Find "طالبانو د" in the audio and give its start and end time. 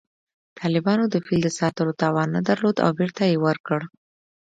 0.59-1.15